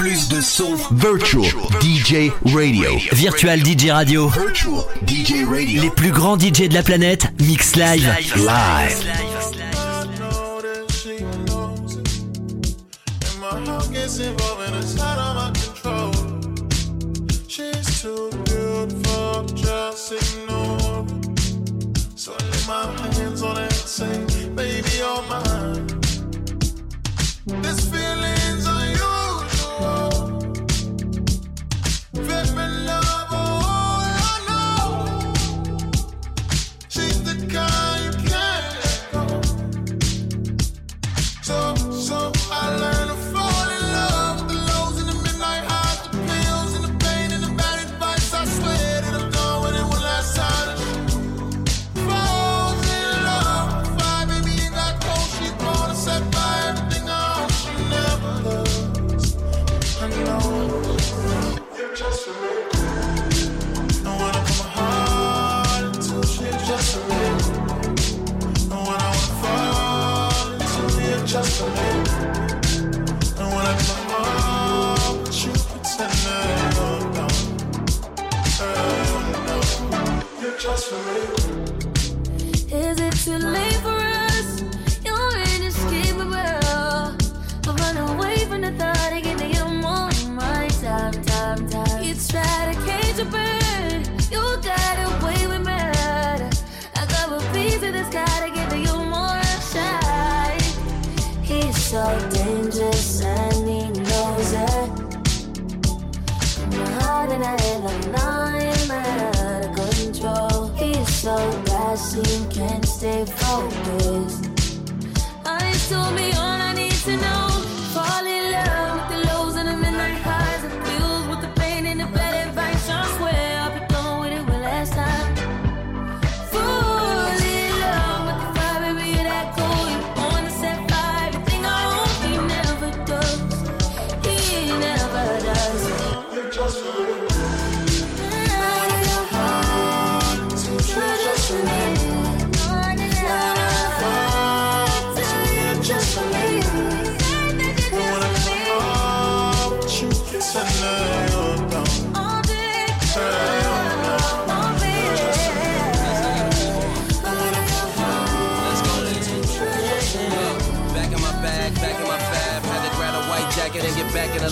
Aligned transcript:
Plus 0.00 0.28
de 0.28 0.40
son. 0.40 0.76
Virtual 0.92 1.44
DJ 1.82 2.30
Radio. 2.54 2.96
Virtual 3.12 3.60
DJ 3.62 3.90
Radio. 3.90 4.28
Virtual 4.28 4.82
DJ 5.06 5.44
Radio. 5.44 5.82
Les 5.82 5.90
plus 5.90 6.10
grands 6.10 6.38
DJ 6.38 6.68
de 6.68 6.74
la 6.74 6.82
planète 6.82 7.26
mix 7.38 7.76
live. 7.76 8.08
Live. 8.36 9.04
She's 17.46 18.00
too 18.00 18.30
beautiful, 18.46 19.44
just 19.54 20.12
ignore. 20.12 21.06
So 22.16 22.32
I 22.32 22.42
lay 22.42 22.66
my 22.66 23.14
hands 23.16 23.42
on 23.42 23.58
it 23.58 23.64
and 23.64 23.72
say, 23.72 24.24
baby, 24.54 24.88
you're 24.96 25.22
mine. 25.28 25.86
This 27.62 27.80
feeling's 27.90 28.39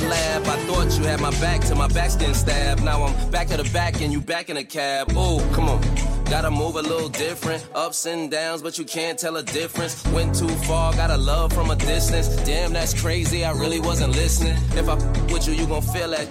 lab. 0.02 0.42
I 0.46 0.56
thought 0.66 0.98
you 0.98 1.04
had 1.04 1.20
my 1.20 1.30
back 1.40 1.60
till 1.62 1.76
my 1.76 1.88
back's 1.88 2.16
getting 2.16 2.34
stabbed. 2.34 2.82
Now 2.84 3.04
I'm 3.04 3.30
back 3.30 3.48
to 3.48 3.56
the 3.56 3.68
back 3.70 4.00
and 4.00 4.12
you 4.12 4.20
back 4.20 4.50
in 4.50 4.56
the 4.56 4.64
cab. 4.64 5.10
Ooh, 5.12 5.40
come 5.52 5.68
on. 5.68 5.80
Gotta 6.24 6.50
move 6.50 6.76
a 6.76 6.82
little 6.82 7.08
different. 7.08 7.66
Ups 7.74 8.04
and 8.06 8.30
downs, 8.30 8.60
but 8.60 8.78
you 8.78 8.84
can't 8.84 9.18
tell 9.18 9.36
a 9.36 9.42
difference. 9.42 10.06
Went 10.08 10.34
too 10.34 10.48
far, 10.66 10.92
got 10.92 11.10
a 11.10 11.16
love 11.16 11.52
from 11.52 11.70
a 11.70 11.76
distance. 11.76 12.28
Damn, 12.44 12.72
that's 12.72 13.00
crazy. 13.00 13.44
I 13.44 13.52
really 13.52 13.80
wasn't 13.80 14.14
listening. 14.14 14.56
If 14.76 14.88
I 14.88 14.94
with 15.32 15.48
you, 15.48 15.54
you 15.54 15.66
gon' 15.66 15.82
feel 15.82 16.10
that. 16.10 16.28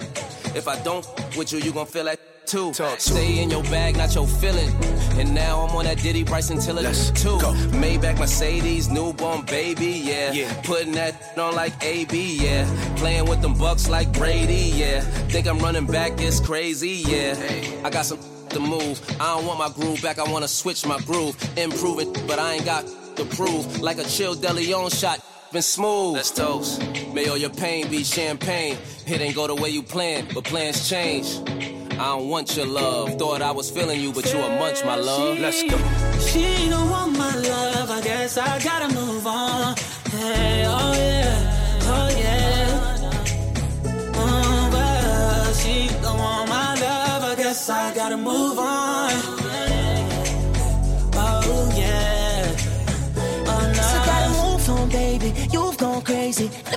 If 0.54 0.68
I 0.68 0.78
don't 0.82 1.06
with 1.36 1.52
you, 1.52 1.58
you 1.58 1.72
gon' 1.72 1.86
feel 1.86 2.04
that 2.04 2.27
too. 2.48 2.72
Stay 2.98 3.42
in 3.42 3.50
your 3.50 3.62
bag, 3.64 3.96
not 3.96 4.14
your 4.14 4.26
feeling. 4.26 4.72
And 5.18 5.34
now 5.34 5.60
I'm 5.60 5.76
on 5.76 5.84
that 5.84 5.98
Diddy 5.98 6.24
Bryson 6.24 6.58
Tiller 6.58 6.82
Let's 6.82 7.10
too. 7.10 7.38
go. 7.40 7.52
Maybach 7.82 8.18
Mercedes, 8.18 8.88
newborn 8.88 9.42
baby, 9.42 10.02
yeah. 10.04 10.32
Yeah. 10.32 10.60
Putting 10.62 10.92
that 10.92 11.36
on 11.38 11.54
like 11.54 11.74
AB, 11.84 12.36
yeah. 12.42 12.66
Playing 12.96 13.28
with 13.28 13.42
them 13.42 13.54
bucks 13.54 13.88
like 13.88 14.12
Brady, 14.12 14.72
yeah. 14.74 15.00
Think 15.30 15.46
I'm 15.46 15.58
running 15.58 15.86
back, 15.86 16.12
it's 16.20 16.40
crazy, 16.40 17.02
yeah. 17.06 17.34
Hey. 17.34 17.80
I 17.84 17.90
got 17.90 18.06
some 18.06 18.18
to 18.48 18.60
move. 18.60 18.98
I 19.20 19.36
don't 19.36 19.46
want 19.46 19.58
my 19.58 19.68
groove 19.68 20.00
back, 20.02 20.18
I 20.18 20.30
wanna 20.30 20.48
switch 20.48 20.86
my 20.86 20.98
groove. 21.00 21.36
Improve 21.58 22.00
it, 22.00 22.26
but 22.26 22.38
I 22.38 22.54
ain't 22.54 22.64
got 22.64 22.86
to 23.16 23.24
prove. 23.36 23.80
Like 23.80 23.98
a 23.98 24.04
chill 24.04 24.34
Deleon 24.34 24.98
shot. 24.98 25.22
Been 25.52 25.62
smooth. 25.62 26.14
Let's 26.14 26.30
toast. 26.30 26.80
May 27.14 27.26
all 27.28 27.36
your 27.38 27.50
pain 27.50 27.88
be 27.90 28.04
champagne. 28.04 28.76
It 29.06 29.20
ain't 29.20 29.34
go 29.34 29.46
the 29.46 29.54
way 29.54 29.70
you 29.70 29.82
planned, 29.82 30.34
but 30.34 30.44
plans 30.44 30.88
change. 30.88 31.40
I 32.00 32.16
don't 32.16 32.28
want 32.28 32.56
your 32.56 32.66
love. 32.66 33.18
Thought 33.18 33.42
I 33.42 33.50
was 33.50 33.70
feeling 33.70 34.00
you, 34.00 34.12
but 34.12 34.32
you 34.32 34.38
a 34.38 34.48
munch, 34.48 34.84
my 34.84 34.94
love. 34.94 35.38
Let's 35.40 35.62
go. 35.64 35.76
She 36.20 36.68
don't 36.68 36.88
want 36.90 37.18
my 37.18 37.34
love, 37.34 37.90
I 37.90 38.00
guess 38.00 38.38
I 38.38 38.60
gotta 38.62 38.94
move 38.94 39.26
on. 39.26 39.74
Hey, 40.10 40.64
oh 40.64 40.92
yeah, 40.94 41.82
oh 41.82 42.08
yeah. 42.16 42.94
Oh, 44.14 44.68
but 44.70 45.52
she 45.56 45.88
don't 46.00 46.18
want 46.18 46.48
my 46.48 46.74
love, 46.80 47.24
I 47.24 47.34
guess 47.36 47.68
I 47.68 47.92
gotta 47.94 48.16
move 48.16 48.58
on. 48.60 49.07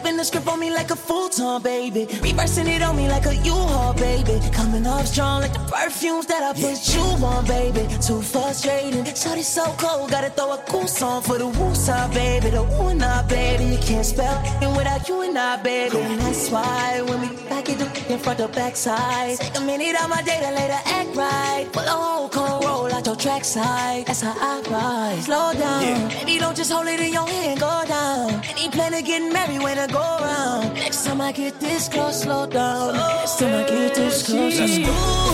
Flipping 0.02 0.18
the 0.18 0.24
script 0.24 0.48
on 0.48 0.60
me 0.60 0.72
like 0.72 0.90
a 0.90 0.96
full-time 0.96 1.62
baby. 1.62 2.08
Reversing 2.24 2.68
it 2.68 2.82
on 2.82 2.96
me 2.96 3.08
like 3.08 3.28
a 3.28 3.36
U-Haul, 3.36 3.94
baby. 3.94 4.40
Coming 4.52 4.88
off 4.88 5.06
strong 5.06 5.42
like 5.42 5.54
the 5.54 5.60
perfumes 5.60 6.26
that 6.26 6.42
I 6.42 6.54
put 6.54 6.80
you 6.96 7.02
on, 7.24 7.46
baby. 7.46 7.88
Too 8.02 8.20
frustrating. 8.20 9.06
Shorty 9.14 9.44
so 9.44 9.64
cold, 9.78 10.10
gotta 10.10 10.32
throw 10.32 10.54
a 10.54 10.58
cool 10.70 10.88
song 10.88 11.22
for 11.22 11.38
the 11.38 11.48
woo 11.48 11.76
side, 11.76 12.12
baby. 12.16 12.50
The 12.50 12.64
woo 12.64 12.88
and 12.88 13.04
I, 13.04 13.22
baby. 13.28 13.66
You 13.66 13.78
can't 13.78 14.04
spell 14.04 14.42
it 14.64 14.76
without 14.76 15.08
you 15.08 15.22
and 15.22 15.38
I, 15.38 15.62
baby. 15.62 15.98
And 15.98 16.20
that's 16.20 16.50
why 16.50 17.02
when 17.02 17.22
we 17.22 17.28
back 17.48 17.70
it 17.70 17.80
up 17.80 18.10
in 18.10 18.18
front 18.18 18.40
of 18.40 18.54
backside, 18.54 19.38
take 19.38 19.56
a 19.56 19.62
minute 19.62 19.96
out 20.02 20.10
my 20.10 20.24
day 20.24 20.40
to 20.42 20.50
later 20.50 20.82
act 20.84 21.16
right. 21.16 21.68
Pull 21.72 21.84
a 21.84 21.90
whole 21.90 22.28
con 22.28 22.60
roll 22.66 22.81
out 23.02 23.08
your 23.08 23.16
trackside. 23.16 24.06
That's 24.06 24.22
how 24.22 24.36
I 24.38 24.62
ride. 24.70 25.24
Slow 25.24 25.54
down, 25.54 26.10
baby. 26.10 26.38
Don't 26.40 26.56
just 26.56 26.72
hold 26.72 26.88
it 26.88 27.00
in 27.00 27.14
your 27.14 27.28
hand, 27.28 27.60
go 27.60 27.84
down. 27.88 28.42
Any 28.46 28.70
plan 28.70 28.94
of 28.94 29.04
getting 29.06 29.34
married 29.34 29.62
when 29.62 29.78
I 29.78 29.88
go 29.88 30.00
around. 30.00 30.74
Next 30.76 31.06
time 31.06 31.22
I 31.22 31.32
get 31.32 31.60
this 31.60 31.90
close, 31.90 32.22
slow 32.24 32.46
down. 32.48 32.94
Next 32.94 33.40
time 33.40 33.66
I 33.66 33.70
get 33.70 33.96
this 33.96 34.26
close, 34.26 34.58
go. 34.60 34.66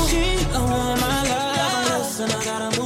She 0.07 0.43
don't 0.51 0.69
want 0.69 1.01
my 1.01 1.23
love, 1.29 2.19
and 2.21 2.31
I 2.31 2.43
gotta 2.45 2.76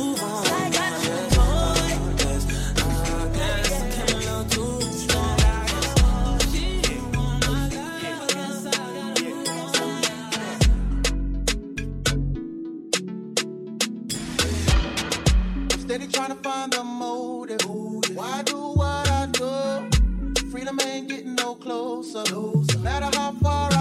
Steady 15.92 16.08
trying 16.08 16.30
to 16.30 16.36
find 16.36 16.72
the 16.72 16.86
motive. 16.86 17.60
Why 18.16 18.44
do 18.44 18.56
what 18.56 19.12
I 19.12 19.26
do? 19.26 20.50
Freedom 20.50 20.80
ain't 20.86 21.10
getting 21.10 21.36
no 21.36 21.56
closer. 21.56 22.24
No 22.32 22.64
matter 22.80 23.10
how 23.18 23.34
far 23.34 23.70
I 23.74 23.81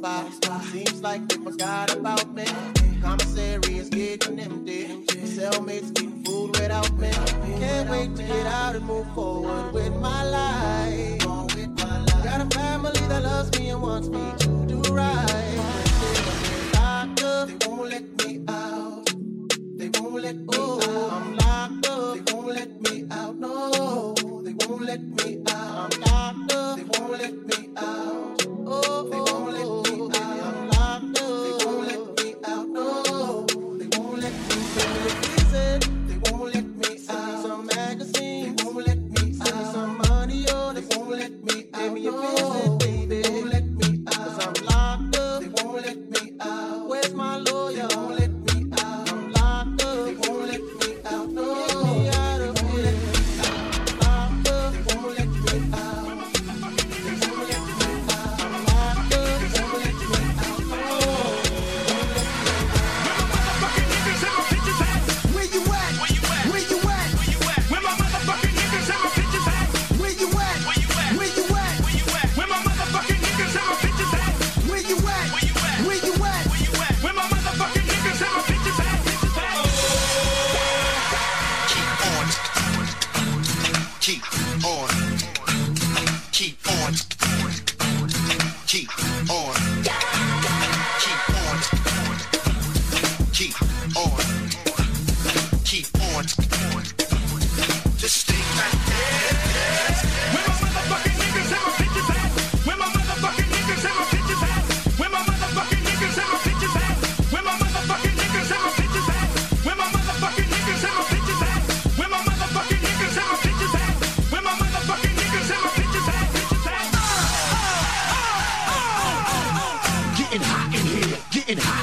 Seems 0.00 1.02
like 1.02 1.28
they 1.28 1.42
forgot 1.42 1.92
about 1.92 2.32
me. 2.32 2.44
Commissary 3.02 3.78
is 3.78 3.88
getting 3.88 4.38
empty. 4.38 4.86
Cellmates 5.06 5.92
getting 5.92 6.22
food 6.24 6.56
without 6.56 6.92
me. 6.98 7.10
Can't 7.58 7.90
wait 7.90 8.14
to 8.14 8.22
get 8.22 8.46
out 8.46 8.76
and 8.76 8.84
move 8.86 9.12
forward 9.12 9.72
with 9.72 9.92
my 9.96 10.22
life. 10.22 11.18
Got 12.22 12.42
a 12.42 12.56
family 12.56 13.00
that 13.08 13.24
loves 13.24 13.58
me 13.58 13.70
and 13.70 13.82
wants 13.82 14.08
me 14.08 14.20
to 14.38 14.66
do 14.66 14.80
right. 14.94 15.27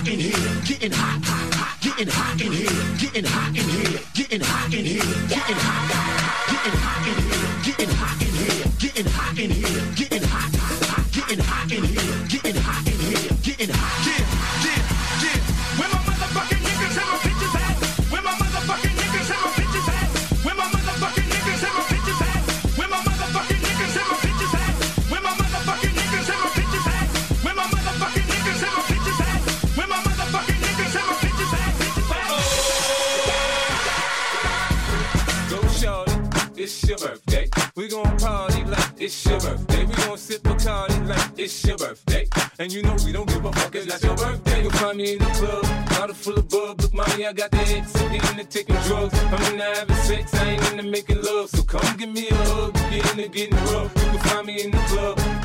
Hot 0.05 0.13
in 0.13 0.19
here, 0.19 0.61
getting 0.65 0.91
hot, 0.91 1.23
hot, 1.25 1.53
hot, 1.55 1.81
getting 1.81 2.07
hot 2.07 2.41
in 2.41 2.51
here, 2.51 2.69
getting 2.97 3.25
hot 3.25 3.49
in 3.49 3.67
here, 3.69 3.99
getting 4.13 4.41
hot 4.41 4.73
in 4.73 4.85
here, 4.85 5.01
getting 5.29 5.57
hot, 5.57 5.89
hot, 5.89 6.45
getting 6.51 6.77
hot 6.77 7.07
in 7.07 7.17
here, 7.25 7.49
getting 7.65 7.95
hot 7.95 8.21
in 8.21 8.33
here, 8.37 8.65
getting 8.77 9.05
hot 9.11 9.39
in 9.39 9.49
here, 9.49 9.95
getting 9.95 10.23
hot, 10.29 10.55
hot, 10.55 11.11
getting 11.11 11.39
hot 11.39 11.71
in 11.71 11.83
here, 11.83 12.27
getting 12.29 12.61
hot 12.61 12.87
in 12.87 12.99
here, 12.99 13.37
getting 13.41 13.69
hot. 13.73 14.14
It's 39.05 39.25
your 39.25 39.39
birthday. 39.39 39.85
We 39.85 39.93
gon' 39.93 40.17
sip 40.17 40.41
Bacardi 40.41 41.07
like 41.07 41.31
it's 41.37 41.63
your 41.65 41.77
birthday. 41.77 42.27
And 42.57 42.73
you 42.73 42.81
know 42.81 42.95
we 43.05 43.11
don't 43.11 43.27
give 43.27 43.45
a 43.45 43.51
fuck, 43.51 43.75
it's 43.75 43.87
not 43.87 44.01
your 44.03 44.15
birthday. 44.15 44.63
You'll 44.63 44.71
find 44.71 44.97
me 44.97 45.13
in 45.13 45.19
the 45.19 45.25
club, 45.25 45.63
bottle 45.89 46.15
full 46.15 46.37
of 46.37 46.49
bub. 46.49 46.81
Look, 46.81 46.93
mommy, 46.93 47.27
I 47.27 47.33
got 47.33 47.51
the 47.51 47.57
X, 47.57 47.95
I'm 48.01 48.13
into 48.13 48.45
taking 48.45 48.75
drugs. 48.87 49.13
I'm 49.13 49.53
into 49.53 49.63
having 49.63 49.95
sex, 49.97 50.33
I 50.33 50.49
ain't 50.51 50.71
into 50.71 50.83
making 50.83 51.21
love. 51.21 51.49
So 51.49 51.61
come 51.63 51.97
give 51.97 52.09
me 52.09 52.29
a 52.29 52.35
hug, 52.35 52.73
get 52.73 53.11
into 53.11 53.29
getting 53.29 53.55
rough. 53.71 53.94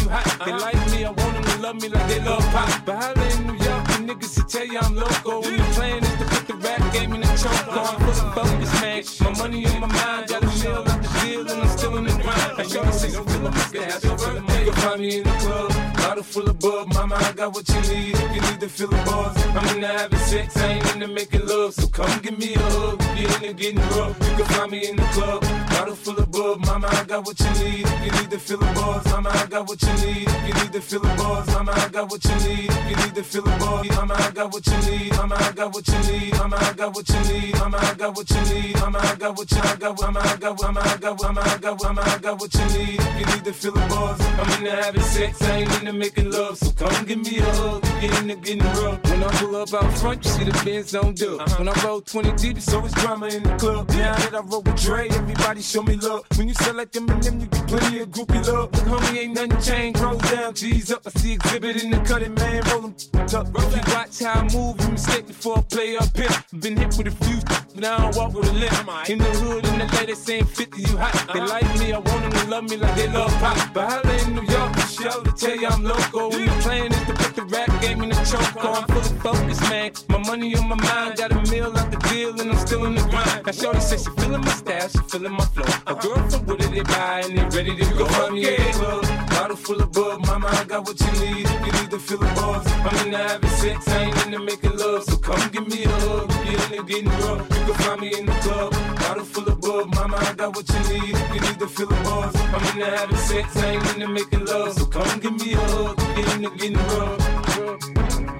you 0.00 0.08
hot. 0.08 0.24
They 0.44 0.52
uh-huh. 0.52 0.60
like 0.60 0.90
me, 0.92 1.04
I 1.04 1.10
want 1.10 1.32
them 1.34 1.44
to 1.44 1.58
love 1.62 1.76
me 1.82 1.88
like 1.88 2.08
they 2.08 2.20
love 2.20 2.44
pop. 2.52 2.84
But 2.84 2.96
holla 3.02 3.26
in 3.36 3.46
New 3.46 3.58
York, 3.64 3.84
the 3.86 3.98
niggas 4.08 4.34
to 4.36 4.42
tell 4.46 4.66
you 4.66 4.78
I'm 4.78 4.94
loco. 4.94 5.42
And 5.42 5.58
the 5.58 5.64
plan 5.74 6.02
is 6.04 6.16
to 6.18 6.24
put 6.24 6.46
the 6.46 6.54
rap 6.54 6.92
game 6.92 7.12
in 7.14 7.20
the 7.20 7.26
choke 7.36 7.68
on. 7.68 7.98
For 8.00 8.14
the 8.14 8.26
focus, 8.34 8.72
man. 8.80 9.02
My 9.20 9.38
money 9.38 9.66
on 9.66 9.80
my 9.80 9.86
mind, 9.86 10.28
got 10.28 10.42
a 10.42 10.46
meal 10.46 10.84
out 10.86 11.02
the 11.02 11.10
deal, 11.22 11.40
and 11.40 11.60
I'm 11.62 11.68
still 11.68 11.96
in 11.96 12.04
the 12.04 12.12
grind. 12.22 12.60
And 12.60 12.70
shorty 12.70 12.92
say, 12.92 13.12
don't 13.12 13.28
feel 13.30 13.40
like 13.40 13.54
it's 13.74 14.04
your 14.04 14.16
birthday. 14.16 14.64
You 14.64 14.72
can 14.72 14.80
find 14.82 15.00
me 15.00 15.18
in 15.18 15.24
the 15.24 15.30
club, 15.30 15.95
bottle 16.06 16.22
full 16.22 16.48
of 16.48 16.58
bub. 16.60 16.92
Mama, 16.94 17.16
I 17.16 17.32
got 17.32 17.52
what 17.52 17.68
you 17.68 17.80
need 17.92 18.14
if 18.14 18.34
you 18.34 18.40
need 18.40 18.60
to 18.60 18.68
feel 18.68 18.88
the 18.88 18.96
buzz. 19.08 19.36
I'm 19.56 19.74
into 19.74 19.86
having 19.86 20.18
sex, 20.18 20.56
I 20.56 20.72
ain't 20.74 20.94
into 20.94 21.08
making 21.08 21.46
love. 21.46 21.74
So 21.74 21.88
come 21.88 22.20
give 22.20 22.38
me 22.38 22.54
a 22.54 22.60
hug, 22.60 22.98
get 23.16 23.42
into 23.42 23.54
getting 23.54 23.80
rough. 23.96 24.16
You 24.26 24.36
can 24.36 24.46
find 24.54 24.70
me 24.70 24.88
in 24.88 24.96
the 24.96 25.08
club, 25.14 25.42
Bottle 25.76 25.94
full 25.94 26.18
of 26.18 26.30
bub, 26.30 26.58
mama, 26.64 26.88
I 26.90 27.04
got 27.04 27.26
what 27.26 27.38
you 27.38 27.50
need. 27.62 27.84
If 27.86 28.06
you 28.06 28.12
need 28.18 28.30
to 28.30 28.38
fill 28.38 28.58
the 28.58 28.72
bars, 28.72 29.04
mama, 29.06 29.30
I 29.30 29.46
got 29.46 29.68
what 29.68 29.82
you 29.82 29.92
need. 30.06 30.26
If 30.26 30.48
you 30.48 30.54
need 30.54 30.72
to 30.72 30.80
fill 30.80 31.00
the 31.00 31.08
bars, 31.16 31.46
mama, 31.48 31.72
I 31.76 31.88
got 31.88 32.10
what 32.10 32.24
you 32.24 32.36
need. 32.48 32.70
If 32.70 32.90
you 32.90 32.96
need 32.96 33.14
to 33.14 33.22
fill 33.22 33.42
the 33.42 33.50
bars, 33.58 33.88
mama, 33.90 34.14
I 34.16 34.30
got 34.30 34.52
what 34.52 34.66
you 34.66 34.78
need. 34.90 35.12
Mama, 35.12 35.36
I 35.38 35.52
got 35.52 35.74
what 35.74 35.86
you 35.86 35.98
need. 36.10 36.32
Mama, 36.32 36.56
I 36.56 36.72
got 36.72 36.94
what 36.94 37.08
you 37.08 37.20
need. 37.28 37.54
Mama, 37.54 37.78
I 37.78 37.94
got 37.94 38.16
what 38.16 38.30
you 38.30 38.40
need. 38.54 38.74
Mama, 38.80 38.98
I 38.98 39.14
got 39.16 39.36
what 39.36 39.52
you 39.52 39.58
I 39.58 39.76
got. 39.76 40.00
Mama, 40.00 40.20
I 40.20 40.36
got. 40.36 40.62
Mama, 40.62 40.80
I 40.80 40.96
got. 40.96 41.22
Mama, 41.22 41.40
I 41.44 41.58
got. 41.58 41.82
Mama, 41.82 42.02
I 42.06 42.18
got 42.18 42.40
what 42.40 42.54
you 42.54 42.64
need. 42.78 43.00
If 43.00 43.20
you 43.20 43.26
need 43.26 43.44
to 43.44 43.52
fill 43.52 43.72
the 43.72 43.86
bars, 43.88 44.20
I'm 44.20 44.52
into 44.58 44.70
having 44.70 45.02
sex. 45.02 45.42
I 45.42 45.56
ain't 45.58 45.72
into 45.78 45.92
making 45.98 46.30
love. 46.30 46.58
So 46.58 46.70
come 46.72 47.04
give 47.06 47.18
me 47.18 47.38
a 47.38 47.42
hug. 47.42 47.82
Get 48.00 48.22
into 48.22 48.36
getting 48.36 48.62
rough. 48.82 49.02
When 49.04 49.22
I 49.22 49.28
pull 49.38 49.56
up 49.56 49.74
out 49.74 49.92
front, 49.98 50.24
you 50.24 50.30
see 50.30 50.44
the 50.44 50.62
Benz 50.64 50.94
on 50.94 51.14
dub. 51.14 51.48
When 51.58 51.68
I 51.68 51.72
roll 51.84 52.00
20 52.00 52.32
deep, 52.32 52.56
it's 52.58 52.72
always 52.72 52.92
drama 52.92 53.26
in 53.26 53.42
the 53.42 53.56
club. 53.56 53.88
Now 53.90 54.14
that 54.16 54.34
I 54.34 54.40
roll 54.40 54.62
with 54.62 54.80
Dre, 54.80 55.08
everybody 55.08 55.62
show 55.62 55.82
me 55.82 55.96
love. 55.96 56.24
When 56.36 56.48
you 56.48 56.54
sell 56.54 56.74
like 56.74 56.92
Eminem, 56.92 57.40
you 57.40 57.46
get 57.46 57.66
plenty 57.66 58.00
of 58.00 58.08
groupie 58.10 58.46
love. 58.46 58.72
Look, 58.72 59.02
homie, 59.02 59.18
ain't 59.18 59.34
nothing 59.34 59.60
changed. 59.60 60.00
Roll 60.00 60.18
down, 60.18 60.54
G's 60.54 60.92
up. 60.92 61.02
I 61.06 61.10
see 61.18 61.32
exhibit 61.34 61.82
in 61.82 61.90
the 61.90 61.98
cutting, 62.00 62.34
man. 62.34 62.62
Roll 62.70 62.82
them 62.82 62.94
up. 63.34 63.46
If 63.54 63.76
you 63.76 63.94
watch 63.94 64.18
how 64.20 64.40
I 64.40 64.42
move, 64.54 64.80
you 64.80 64.88
mistake 64.90 65.26
before 65.26 65.58
I 65.58 65.62
play 65.62 65.96
up 65.96 66.16
here. 66.16 66.28
Been 66.60 66.76
hit 66.76 66.96
with 66.96 67.08
a 67.08 67.24
few, 67.24 67.38
but 67.46 67.76
now 67.76 67.96
I 67.96 68.00
don't 68.02 68.16
walk 68.16 68.34
with 68.34 68.48
a 68.48 68.52
limp. 68.52 69.08
In 69.08 69.18
the 69.18 69.24
hood, 69.24 69.66
in 69.66 69.78
the 69.78 69.96
lady 69.96 70.14
saying 70.14 70.44
50, 70.44 70.82
you 70.82 70.96
hot. 70.96 71.14
They 71.32 71.40
like 71.40 71.78
me, 71.78 71.92
I 71.92 71.98
want 71.98 72.22
them 72.22 72.32
to 72.32 72.46
love 72.50 72.64
me 72.70 72.76
like 72.76 72.94
they 72.96 73.08
love 73.08 73.32
pop. 73.38 73.74
But 73.74 73.90
holla 73.90 74.14
in 74.22 74.34
New 74.34 74.42
York, 74.42 74.76
show 74.88 75.22
to 75.22 75.32
tell 75.32 75.56
you 75.56 75.68
I'm 75.68 75.82
local. 75.86 76.30
When 76.30 76.46
the 76.46 76.52
plan 76.62 76.92
is 76.92 77.04
to 77.06 77.14
put 77.14 77.34
the 77.36 77.44
rap 77.44 77.70
game 77.80 78.02
in 78.02 78.10
the 78.10 78.16
choke. 78.26 78.64
Oh, 78.64 78.74
I'm 78.74 78.86
fully 78.88 79.18
focused, 79.20 79.62
man. 79.70 79.92
My 80.08 80.18
money 80.18 80.56
on 80.56 80.68
my 80.68 80.76
mind, 80.76 81.16
got 81.16 81.32
a 81.32 81.40
meal 81.50 81.72
out 81.76 81.90
the 81.90 81.98
deal, 82.08 82.38
and 82.40 82.50
I'm 82.50 82.58
still 82.58 82.84
in 82.86 82.94
the 82.94 83.02
grind. 83.02 83.46
Now, 83.46 83.52
Shorty 83.52 83.80
says 83.80 84.04
she 84.04 84.10
feeling 84.20 84.40
my 84.40 84.54
style, 84.62 84.88
she 84.88 84.98
feeling 85.10 85.32
my 85.32 85.44
flow. 85.54 85.70
A 85.86 85.94
girl 85.94 86.30
from 86.30 86.46
Wooded, 86.46 86.72
they 86.72 86.82
buy, 86.82 87.22
and 87.24 87.38
they 87.38 87.44
ready 87.56 87.76
to 87.76 87.84
go. 87.94 88.06
Find 88.06 88.34
me 88.34 88.48
in 88.48 88.56
the 88.56 88.72
club, 88.78 89.25
bottle 89.36 89.56
full 89.56 89.80
of 89.82 89.92
bub. 89.92 90.26
Mama, 90.26 90.48
I 90.50 90.64
got 90.64 90.86
what 90.86 90.98
you 90.98 91.12
need. 91.20 91.46
If 91.46 91.66
you 91.66 91.72
need 91.78 91.90
to 91.90 91.98
fill 91.98 92.18
the 92.18 92.30
bars, 92.34 92.66
I'm 92.66 93.06
into 93.06 93.18
having 93.18 93.50
sex, 93.50 93.88
I 93.88 94.04
ain't 94.04 94.26
into 94.26 94.38
making 94.38 94.76
love. 94.78 95.04
So 95.04 95.16
come 95.18 95.48
give 95.50 95.68
me 95.68 95.84
a 95.84 95.88
hug, 95.88 96.28
get 96.44 96.72
into 96.72 96.82
getting 96.84 97.10
rough. 97.20 97.42
You 97.54 97.62
can 97.66 97.74
find 97.84 98.00
me 98.00 98.18
in 98.18 98.26
the 98.26 98.32
club, 98.44 98.72
bottle 99.00 99.24
full 99.24 99.48
of 99.48 99.60
bub. 99.60 99.94
Mama, 99.94 100.16
I 100.16 100.32
got 100.34 100.56
what 100.56 100.68
you 100.68 100.80
need. 100.90 101.14
If 101.14 101.34
you 101.34 101.40
need 101.40 101.58
to 101.58 101.68
fill 101.68 101.88
the 101.88 101.98
bars, 102.06 102.34
I'm 102.54 102.64
into 102.70 102.90
having 102.96 103.16
sex, 103.16 103.56
I 103.56 103.66
ain't 103.72 103.94
into 103.94 104.08
making 104.08 104.44
love. 104.46 104.72
So 104.72 104.86
come 104.86 105.20
give 105.20 105.36
me 105.40 105.52
a 105.52 105.58
hug, 105.58 105.96
get 106.16 106.26
into 106.34 106.50
getting 106.56 106.76
rough. 106.94 107.36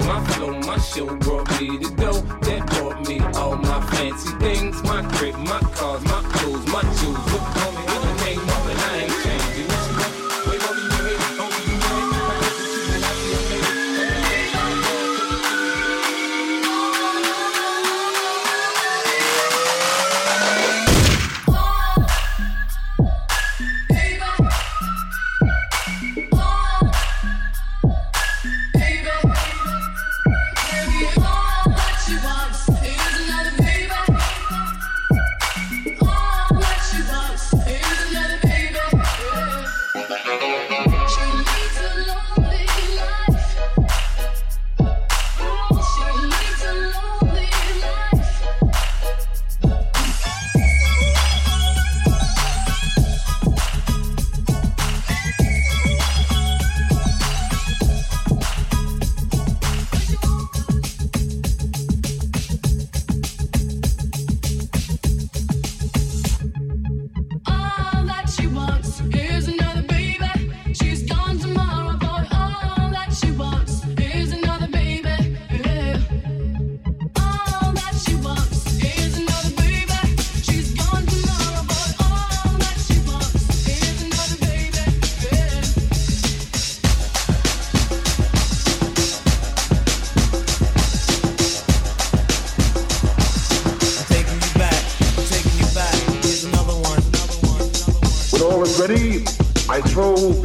My 0.07 0.25
flow, 0.31 0.53
my 0.61 0.79
show 0.79 1.07
brought 1.17 1.49
me 1.61 1.79
the 1.79 1.91
dough 1.97 2.23
that 2.47 2.63
brought 2.73 3.09
me 3.09 3.21
all 3.41 3.57
my 3.57 3.81
fancy 3.91 4.31
things. 4.39 4.83
My 4.85 5.03
crib, 5.15 5.37
my 5.37 5.61
cars, 5.77 6.03
my 6.05 6.23
clothes, 6.35 6.67
my 6.73 6.83
shoes. 6.97 7.21
Look 7.33 7.47
on 7.65 7.75
me, 7.75 7.86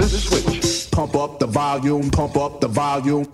switch. 0.07 0.91
Pump 0.91 1.15
up 1.15 1.39
the 1.39 1.47
volume, 1.47 2.09
pump 2.11 2.37
up 2.37 2.59
the 2.61 2.67
volume. 2.67 3.25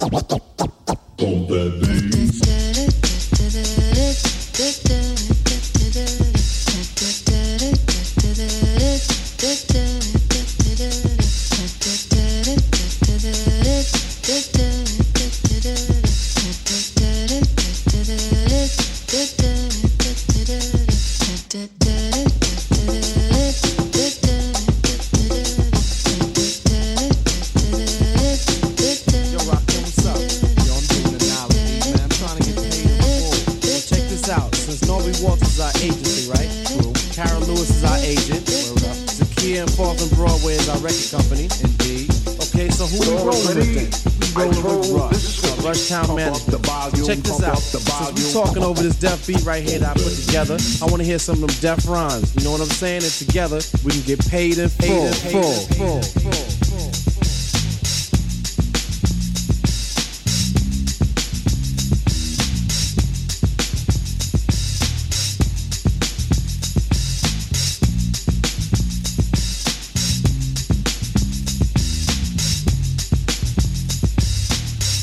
Beat 49.27 49.43
right 49.43 49.61
here 49.61 49.79
that 49.79 49.89
I 49.89 49.93
put 50.01 50.13
together, 50.13 50.57
I 50.81 50.85
want 50.85 50.99
to 50.99 51.03
hear 51.03 51.19
some 51.19 51.43
of 51.43 51.49
them 51.49 51.59
deaf 51.59 51.85
rhymes. 51.87 52.33
You 52.35 52.45
know 52.45 52.51
what 52.51 52.61
I'm 52.61 52.67
saying? 52.67 53.03
And 53.03 53.11
together 53.11 53.59
we 53.83 53.91
can 53.91 54.01
get 54.03 54.25
paid 54.27 54.57
in 54.57 54.69
full. 54.69 55.11
full, 55.11 56.01
full, 56.01 56.01
full. 56.01 56.53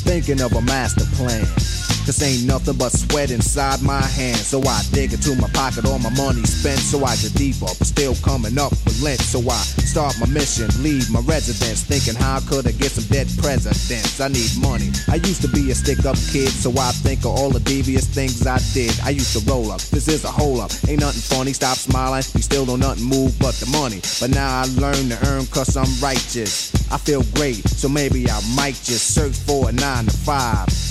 thinking 0.07 0.40
of 0.40 0.52
a 0.54 0.62
master 0.62 1.04
plan. 1.16 1.63
Cause 2.04 2.23
ain't 2.23 2.44
nothing 2.44 2.76
but 2.76 2.92
sweat 2.92 3.30
inside 3.30 3.80
my 3.80 4.02
hands. 4.02 4.46
So 4.46 4.61
I 4.61 4.82
dig 4.92 5.14
into 5.14 5.34
my 5.37 5.49
pocket, 5.49 5.87
all 5.87 5.99
my 5.99 6.12
money 6.12 6.44
spent. 6.44 6.78
So 6.78 7.02
I 7.02 7.16
get 7.16 7.32
deeper, 7.32 7.64
but 7.64 7.88
still 7.88 8.14
coming 8.16 8.58
up 8.58 8.73
with 8.84 9.00
lint. 9.02 9.20
So 9.20 9.40
I 9.40 9.56
start 9.88 10.14
my 10.20 10.26
mission, 10.26 10.68
leave 10.82 11.11
my 11.11 11.20
residence. 11.20 11.82
Thinking 11.82 12.14
how 12.14 12.40
could 12.40 12.66
I 12.68 12.73
get 12.73 12.92
some 12.92 13.08
dead 13.08 13.28
presidents? 13.40 14.20
I 14.20 14.28
need 14.28 14.52
money. 14.61 14.92
I 15.08 15.16
used 15.16 15.40
to 15.42 15.49
be 15.49 15.70
a 15.70 15.75
stick 15.75 16.04
up 16.04 16.16
kid, 16.28 16.52
so 16.52 16.70
I 16.76 16.92
think 16.92 17.20
of 17.20 17.32
all 17.32 17.49
the 17.49 17.61
devious 17.61 18.06
things 18.06 18.46
I 18.46 18.58
did. 18.75 18.92
I 19.02 19.11
used 19.11 19.32
to 19.38 19.50
roll 19.50 19.73
up, 19.73 19.80
this 19.88 20.06
is 20.06 20.25
a 20.25 20.30
hole 20.30 20.61
up. 20.61 20.73
Ain't 20.87 21.00
nothing 21.00 21.25
funny, 21.25 21.54
stop 21.54 21.78
smiling. 21.78 22.23
You 22.34 22.42
still 22.42 22.66
don't 22.66 22.80
nothing 22.80 23.04
move 23.04 23.38
but 23.38 23.54
the 23.54 23.66
money. 23.73 24.00
But 24.20 24.28
now 24.28 24.61
I 24.61 24.64
learn 24.76 25.08
to 25.08 25.18
earn 25.26 25.46
cause 25.46 25.75
I'm 25.76 25.88
righteous. 26.04 26.68
I 26.92 26.99
feel 26.99 27.23
great, 27.34 27.66
so 27.66 27.88
maybe 27.88 28.28
I 28.28 28.40
might 28.54 28.76
just 28.84 29.14
search 29.14 29.37
for 29.37 29.70
a 29.70 29.73
nine 29.73 30.04
to 30.04 30.12
five. 30.12 30.83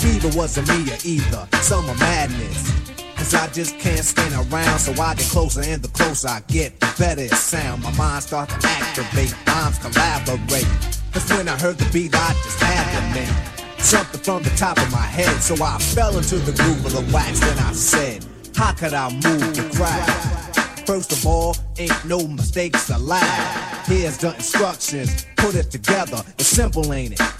Fever 0.00 0.30
wasn't 0.34 0.66
me 0.68 0.90
either, 1.04 1.46
summer 1.60 1.94
madness. 1.96 2.72
Cause 3.16 3.34
I 3.34 3.48
just 3.48 3.78
can't 3.78 4.02
stand 4.02 4.32
around, 4.32 4.78
so 4.78 4.92
I 4.92 5.14
get 5.14 5.26
closer, 5.26 5.60
and 5.60 5.82
the 5.82 5.88
closer 5.88 6.28
I 6.28 6.40
get, 6.48 6.80
the 6.80 6.90
better 6.98 7.20
it 7.20 7.32
sound. 7.32 7.82
My 7.82 7.92
mind 7.92 8.22
starts 8.22 8.54
to 8.54 8.66
activate, 8.66 9.34
rhymes 9.46 9.78
collaborate. 9.78 10.66
Cause 11.12 11.28
when 11.28 11.48
I 11.50 11.58
heard 11.58 11.76
the 11.76 11.84
beat, 11.92 12.14
I 12.14 12.32
just 12.32 12.60
had 12.60 12.88
to 12.96 13.20
make 13.20 13.78
something 13.78 14.20
from 14.20 14.42
the 14.42 14.48
top 14.56 14.78
of 14.78 14.90
my 14.90 15.04
head. 15.04 15.42
So 15.42 15.62
I 15.62 15.76
fell 15.76 16.16
into 16.16 16.36
the 16.36 16.52
groove 16.52 16.86
of 16.86 16.92
the 16.92 17.12
wax, 17.12 17.38
then 17.40 17.58
I 17.58 17.72
said, 17.72 18.24
How 18.56 18.72
could 18.72 18.94
I 18.94 19.12
move 19.12 19.54
the 19.54 19.68
crowd? 19.76 20.86
First 20.86 21.12
of 21.12 21.26
all, 21.26 21.54
ain't 21.76 22.04
no 22.06 22.26
mistakes 22.26 22.88
allowed. 22.88 23.84
Here's 23.84 24.16
the 24.16 24.34
instructions, 24.34 25.26
put 25.36 25.54
it 25.56 25.70
together. 25.70 26.22
It's 26.38 26.48
simple, 26.48 26.90
ain't 26.94 27.20
it? 27.20 27.39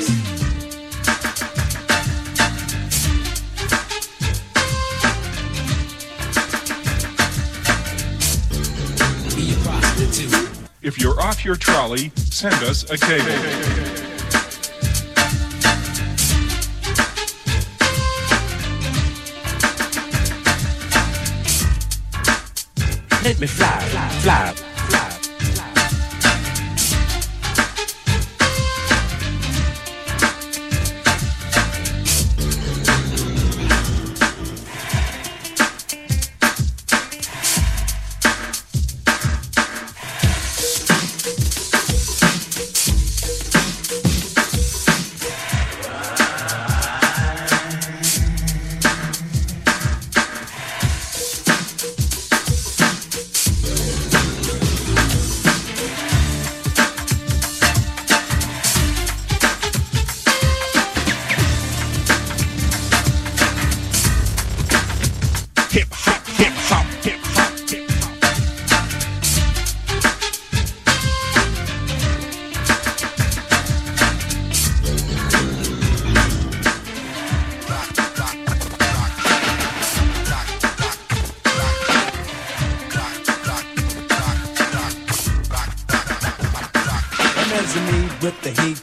If 10.81 10.99
you're 10.99 11.17
off 11.21 11.45
your 11.45 11.55
trolley, 11.55 12.11
send 12.15 12.55
us 12.65 12.83
a 12.91 12.97
cable. 12.97 13.27
Let 23.23 23.39
me 23.39 23.47
fly, 23.47 23.79
fly. 24.21 24.70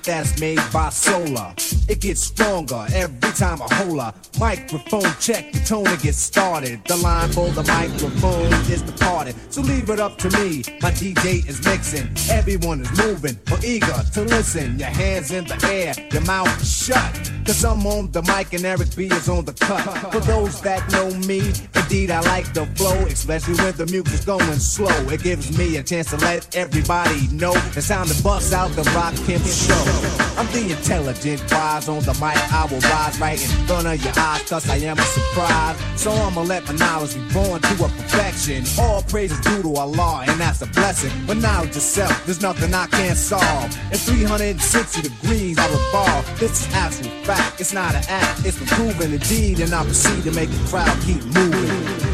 That's 0.09 0.41
made 0.41 0.61
by 0.73 0.89
solar. 0.89 1.55
It 1.87 2.01
gets 2.01 2.23
stronger 2.23 2.87
every 2.95 3.31
time 3.33 3.61
I 3.61 3.75
hold 3.75 3.99
a 3.99 4.15
microphone 4.41 5.13
check. 5.21 5.53
The 5.53 5.61
tone 5.61 5.85
to 5.85 5.99
get 5.99 6.15
started. 6.15 6.83
The 6.87 6.97
line 6.97 7.31
for 7.31 7.51
the 7.51 7.63
microphone 7.65 8.51
is 8.73 8.81
departed. 8.81 9.35
So 9.51 9.61
leave 9.61 9.91
it 9.91 10.01
up 10.01 10.17
to 10.19 10.31
me. 10.31 10.63
My 10.81 10.93
DJ 10.93 11.47
is 11.47 11.63
mixing. 11.63 12.09
Everyone 12.31 12.81
is 12.81 12.99
moving 12.99 13.39
or 13.53 13.59
eager 13.63 14.03
to 14.15 14.23
listen. 14.23 14.79
Your 14.79 14.89
hands 14.89 15.31
in 15.31 15.45
the 15.45 15.61
air, 15.71 15.93
your 16.11 16.23
mouth 16.23 16.67
shut. 16.67 17.38
Cause 17.49 17.65
I'm 17.65 17.87
on 17.87 18.11
the 18.13 18.21
mic 18.25 18.53
and 18.53 18.63
Eric 18.67 18.95
B 18.95 19.07
is 19.07 19.27
on 19.27 19.47
the 19.47 19.55
cut. 19.55 19.81
For 20.13 20.21
those 20.21 20.61
that 20.61 20.87
know 20.93 21.09
me, 21.27 21.41
indeed 21.75 22.11
I 22.11 22.21
like 22.21 22.53
the 22.53 22.67
flow, 22.77 22.93
especially 23.07 23.55
when 23.55 23.75
the 23.75 23.87
music's 23.87 24.27
going 24.27 24.59
slow. 24.59 25.09
It 25.09 25.23
gives 25.23 25.57
me 25.57 25.79
a 25.79 25.83
chance 25.83 26.11
to 26.11 26.19
let 26.19 26.55
everybody 26.55 27.27
know 27.29 27.55
it's 27.75 27.89
time 27.89 28.07
to 28.07 28.23
bust 28.23 28.53
out 28.53 28.71
the 28.73 28.83
Rock 28.95 29.15
Pimp 29.25 29.43
show. 29.47 30.28
I'm 30.39 30.47
the 30.53 30.71
intelligent 30.71 31.43
wise 31.51 31.89
on 31.89 31.99
the 32.05 32.15
mic. 32.15 32.39
I 32.55 32.65
will 32.71 32.79
rise 32.79 33.19
right 33.19 33.43
in 33.43 33.67
front 33.67 33.89
of 33.89 34.05
your 34.05 34.13
eyes, 34.17 34.49
cause 34.49 34.71
I 34.71 34.77
am 34.77 34.97
a 34.97 35.03
surprise. 35.03 35.77
So 36.01 36.13
I'ma 36.13 36.43
let 36.43 36.65
my 36.65 36.75
knowledge 36.75 37.15
be 37.15 37.35
born 37.35 37.61
to 37.61 37.75
a 37.85 37.89
perfection. 37.89 38.65
All 38.79 39.03
praise 39.03 39.33
is 39.33 39.41
due 39.41 39.63
to 39.63 39.75
Allah, 39.75 40.27
and 40.29 40.41
that's 40.41 40.63
a 40.63 40.67
blessing. 40.67 41.11
But 41.27 41.39
knowledge 41.39 41.75
itself, 41.75 42.25
there's 42.25 42.41
nothing 42.41 42.73
I 42.73 42.87
can't 42.87 43.19
solve. 43.19 43.65
In 43.91 43.99
360 43.99 45.03
degrees, 45.03 45.59
I 45.59 45.67
revolve. 45.67 46.39
This 46.39 46.69
is 46.69 46.73
actual 46.73 47.11
fact. 47.25 47.61
It's 47.61 47.73
not 47.73 47.97
an 47.97 48.05
act, 48.07 48.47
it's 48.47 48.59
been 48.59 48.69
proven 48.69 49.15
indeed, 49.15 49.59
and 49.59 49.75
I 49.75 49.83
proceed 49.83 50.23
to 50.23 50.31
make 50.31 50.51
the 50.51 50.69
crowd 50.69 50.97
keep 51.03 51.25
moving. 51.25 52.08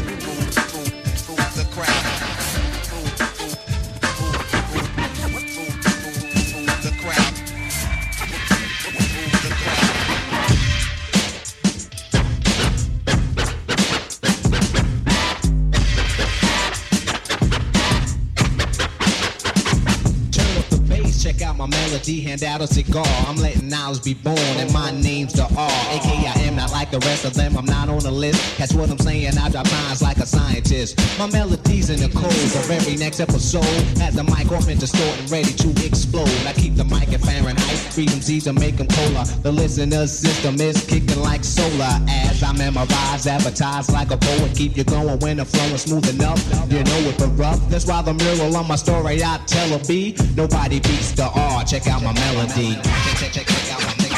Melody, 22.05 22.21
hand 22.21 22.43
out 22.43 22.61
a 22.61 22.67
cigar. 22.67 23.05
I'm 23.27 23.35
letting 23.37 23.67
knowledge 23.67 24.03
be 24.03 24.13
born, 24.13 24.37
and 24.37 24.71
my 24.73 24.91
name's 24.91 25.33
the 25.33 25.43
R. 25.43 25.71
AKA 25.91 26.27
I 26.27 26.39
am 26.41 26.55
not 26.55 26.71
like 26.71 26.91
the 26.91 26.99
rest 26.99 27.25
of 27.25 27.33
them, 27.33 27.57
I'm 27.57 27.65
not 27.65 27.89
on 27.89 27.99
the 27.99 28.11
list. 28.11 28.57
Catch 28.57 28.73
what 28.73 28.89
I'm 28.89 28.99
saying, 28.99 29.37
I 29.37 29.49
drop 29.49 29.71
lines 29.71 30.01
like 30.01 30.17
a 30.17 30.25
scientist. 30.25 30.99
My 31.17 31.27
melodies 31.27 31.89
in 31.89 31.99
the 31.99 32.09
code 32.09 32.31
of 32.31 32.69
every 32.69 32.95
next 32.95 33.19
episode. 33.19 33.63
Has 33.99 34.15
the 34.15 34.23
mic 34.23 34.51
off 34.51 34.67
and 34.67 34.79
distorted, 34.79 35.29
ready 35.29 35.53
to 35.53 35.69
explode. 35.85 36.29
I 36.45 36.53
keep 36.53 36.75
the 36.75 36.85
mic 36.85 37.13
at 37.13 37.21
Fahrenheit, 37.21 37.79
freedom 37.93 38.21
Z 38.21 38.41
to 38.41 38.53
make 38.53 38.77
them 38.77 38.87
colder. 38.87 39.25
The 39.41 39.51
listener 39.51 40.07
system 40.07 40.59
is 40.61 40.85
kicking 40.85 41.21
like 41.21 41.43
solar. 41.43 41.93
As 42.09 42.43
I 42.43 42.51
memorize, 42.53 43.27
advertise 43.27 43.89
like 43.91 44.11
a 44.11 44.17
poet. 44.17 44.55
Keep 44.55 44.77
you 44.77 44.83
going 44.83 45.19
when 45.19 45.37
the 45.37 45.45
flow 45.45 45.65
is 45.73 45.83
smooth 45.83 46.07
enough. 46.09 46.41
You 46.69 46.83
know 46.83 47.09
it 47.09 47.17
but 47.17 47.31
rough. 47.37 47.59
That's 47.69 47.85
why 47.85 48.01
the 48.01 48.13
mural 48.13 48.55
on 48.55 48.67
my 48.67 48.75
story 48.75 49.23
I 49.23 49.39
tell 49.47 49.73
a 49.73 49.79
B. 49.79 50.15
Nobody 50.35 50.79
beats 50.79 51.11
the 51.11 51.29
R. 51.33 51.63
Check 51.63 51.87
out 51.87 51.94
my 52.03 52.13
melody. 52.13 52.75
Check, 52.75 53.31
out 53.31 53.31
check 53.31 53.47
check 53.47 53.73
out 53.73 54.09
my 54.09 54.14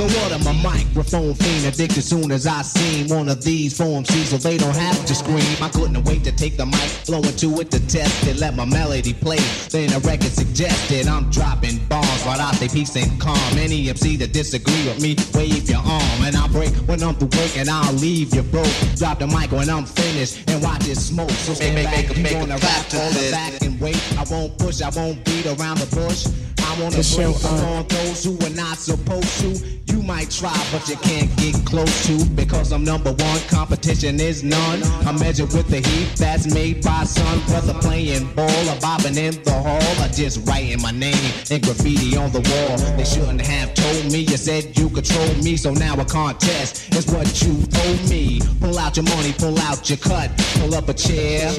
So 0.00 0.06
what 0.06 0.32
am 0.32 0.46
a 0.46 0.54
microphone 0.62 1.34
fiend 1.34 1.66
addicted 1.66 2.00
soon 2.00 2.32
as 2.32 2.46
I 2.46 2.62
seen 2.62 3.08
one 3.14 3.28
of 3.28 3.44
these 3.44 3.76
form 3.76 4.02
C 4.06 4.24
so 4.24 4.38
they 4.38 4.56
don't 4.56 4.74
have 4.74 5.04
to 5.04 5.14
scream. 5.14 5.44
I 5.60 5.68
couldn't 5.68 6.02
wait 6.04 6.24
to 6.24 6.32
take 6.32 6.56
the 6.56 6.64
mic, 6.64 6.88
blow 7.04 7.18
into 7.18 7.60
it 7.60 7.70
to 7.72 7.86
test 7.86 8.26
it, 8.26 8.38
let 8.38 8.56
my 8.56 8.64
melody 8.64 9.12
play. 9.12 9.36
Then 9.68 9.92
a 9.92 9.98
record 9.98 10.32
suggested 10.32 11.06
I'm 11.06 11.28
dropping 11.28 11.84
bombs, 11.88 12.24
but 12.24 12.40
I 12.40 12.50
stay 12.52 12.68
peace 12.68 12.96
and 12.96 13.20
calm. 13.20 13.36
Any 13.58 13.90
MC 13.90 14.16
that 14.16 14.32
disagree 14.32 14.86
with 14.88 15.02
me, 15.02 15.16
wave 15.34 15.68
your 15.68 15.80
arm 15.84 16.24
and 16.24 16.34
I'll 16.34 16.48
break 16.48 16.72
when 16.88 17.02
I'm 17.02 17.14
through 17.16 17.36
work 17.38 17.58
and 17.58 17.68
I'll 17.68 17.92
leave 17.92 18.34
you 18.34 18.40
broke. 18.44 18.72
Drop 18.96 19.18
the 19.18 19.26
mic 19.26 19.52
when 19.52 19.68
I'm 19.68 19.84
finished 19.84 20.48
and 20.48 20.62
watch 20.62 20.88
it 20.88 20.96
smoke. 20.96 21.28
So 21.44 21.52
stand 21.52 21.74
Make- 21.74 21.84
back, 21.84 22.08
make- 22.08 22.16
you 22.16 22.22
make 22.22 22.32
a 22.36 22.38
wanna 22.38 22.56
rap, 22.56 22.88
to 22.88 22.98
hold 22.98 23.30
back 23.32 23.60
and 23.60 23.78
wait. 23.78 24.00
I 24.16 24.24
won't 24.30 24.56
push, 24.56 24.80
I 24.80 24.88
won't 24.88 25.22
beat 25.26 25.44
around 25.44 25.76
the 25.76 25.94
bush. 25.94 26.24
I 26.70 26.80
wanna 26.80 27.02
show 27.02 27.32
break 27.32 27.44
on. 27.46 27.64
on 27.78 27.86
those 27.88 28.22
who 28.22 28.38
are 28.46 28.54
not 28.54 28.78
supposed 28.78 29.40
to. 29.40 29.48
You 29.92 30.02
might 30.04 30.30
try, 30.30 30.56
but 30.70 30.88
you 30.88 30.94
can't 30.98 31.28
get 31.36 31.54
close 31.66 32.06
to 32.06 32.24
because 32.36 32.70
I'm 32.70 32.84
number 32.84 33.10
one. 33.10 33.40
Competition 33.48 34.20
is 34.20 34.44
none. 34.44 34.80
I 35.04 35.10
measure 35.18 35.46
with 35.46 35.66
the 35.66 35.80
heat 35.80 36.14
that's 36.16 36.46
made 36.54 36.84
by 36.84 37.02
sun. 37.02 37.38
Whether 37.52 37.74
playing 37.74 38.32
ball 38.34 38.68
or 38.68 38.78
bobbing 38.80 39.16
in 39.16 39.42
the 39.42 39.52
hall 39.52 40.04
or 40.04 40.08
just 40.12 40.46
writing 40.46 40.80
my 40.80 40.92
name 40.92 41.32
in 41.50 41.60
graffiti 41.60 42.16
on 42.16 42.30
the 42.30 42.38
wall. 42.38 42.78
They 42.96 43.04
shouldn't 43.04 43.40
have 43.40 43.74
told 43.74 44.12
me. 44.12 44.20
You 44.20 44.36
said 44.36 44.78
you 44.78 44.90
control 44.90 45.34
me, 45.42 45.56
so 45.56 45.72
now 45.72 45.94
a 45.94 46.04
contest 46.04 46.94
is 46.94 47.04
what 47.06 47.26
you 47.42 47.58
owe 47.82 48.08
me. 48.08 48.40
Pull 48.60 48.78
out 48.78 48.96
your 48.96 49.06
money, 49.06 49.32
pull 49.32 49.58
out 49.58 49.90
your 49.90 49.98
cut, 49.98 50.30
pull 50.60 50.76
up 50.76 50.88
a 50.88 50.94
chair. 50.94 51.50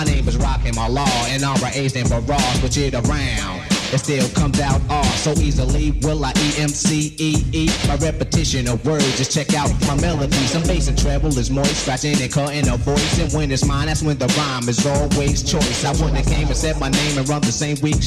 My 0.00 0.06
name 0.06 0.26
is 0.26 0.38
Rockin' 0.38 0.74
My 0.74 0.88
Law, 0.88 1.26
and 1.26 1.44
R.A. 1.44 1.88
stand 1.90 2.08
for 2.08 2.20
Raw, 2.20 2.38
switch 2.54 2.78
it 2.78 2.94
around. 2.94 3.59
It 3.92 3.98
still 3.98 4.28
comes 4.30 4.60
out 4.60 4.80
R 4.88 5.04
so 5.18 5.32
easily. 5.32 5.90
Will 6.02 6.24
I 6.24 6.30
E 6.30 6.62
M 6.62 6.68
C 6.68 7.12
E 7.18 7.42
E? 7.52 7.68
My 7.88 7.96
repetition 7.96 8.68
of 8.68 8.84
words, 8.86 9.18
just 9.18 9.32
check 9.32 9.52
out 9.54 9.68
my 9.88 10.00
melody. 10.00 10.46
Some 10.46 10.62
bass 10.62 10.86
and 10.86 10.96
treble 10.96 11.36
is 11.36 11.50
moist, 11.50 11.82
scratching 11.82 12.20
and 12.22 12.32
cutting 12.32 12.68
a 12.68 12.76
voice. 12.76 13.18
And 13.18 13.32
when 13.32 13.50
it's 13.50 13.64
mine, 13.64 13.86
that's 13.86 14.02
when 14.02 14.16
the 14.16 14.28
rhyme 14.38 14.68
is 14.68 14.86
always 14.86 15.42
choice. 15.42 15.84
I 15.84 15.90
wouldn't 15.92 16.24
came 16.26 16.46
and 16.46 16.56
said 16.56 16.78
my 16.78 16.88
name 16.88 17.18
and 17.18 17.28
run 17.28 17.40
the 17.40 17.50
same 17.50 17.76
week. 17.82 17.98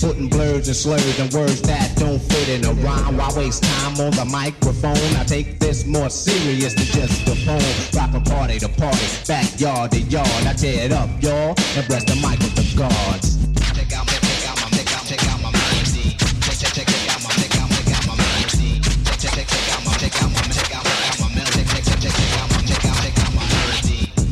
Putting 0.00 0.28
blurs 0.28 0.66
and 0.66 0.76
slurs 0.76 1.20
and 1.20 1.32
words 1.32 1.62
that 1.62 1.96
don't 1.96 2.18
fit 2.18 2.48
in 2.48 2.64
a 2.64 2.72
rhyme. 2.82 3.16
Why 3.16 3.30
waste 3.36 3.62
time 3.62 4.00
on 4.00 4.10
the 4.10 4.24
microphone? 4.24 4.98
I 5.16 5.22
take 5.24 5.60
this 5.60 5.86
more 5.86 6.10
serious 6.10 6.74
than 6.74 6.86
just 6.86 7.24
the 7.24 7.36
phone. 7.46 7.62
Rock 7.94 8.10
from 8.10 8.24
party 8.24 8.58
to 8.58 8.68
party, 8.68 9.06
backyard 9.28 9.92
to 9.92 10.00
yard. 10.00 10.26
I 10.44 10.54
tear 10.54 10.86
it 10.86 10.92
up, 10.92 11.08
y'all, 11.22 11.54
and 11.76 11.86
bless 11.86 12.02
the 12.02 12.16
mic 12.16 12.40
with 12.40 12.56
the 12.56 12.76
gods. 12.76 13.39